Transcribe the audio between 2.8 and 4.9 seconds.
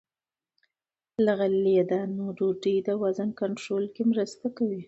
د وزن کنټرول کې مرسته کوي.